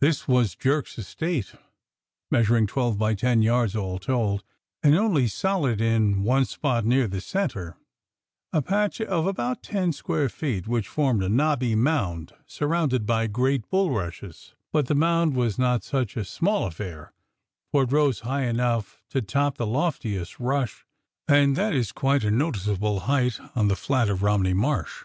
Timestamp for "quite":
21.92-22.24